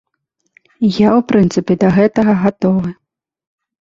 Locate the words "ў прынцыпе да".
1.19-1.91